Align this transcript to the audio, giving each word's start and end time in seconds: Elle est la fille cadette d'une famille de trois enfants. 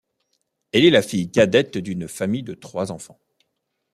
Elle 0.71 0.85
est 0.85 0.89
la 0.89 1.03
fille 1.03 1.29
cadette 1.29 1.77
d'une 1.77 2.07
famille 2.07 2.41
de 2.41 2.55
trois 2.55 2.91
enfants. 2.91 3.19